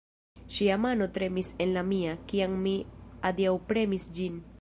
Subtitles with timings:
[0.53, 2.73] Ŝia mano tremis en la mia, kiam mi
[3.31, 4.41] adiaŭpremis ĝin!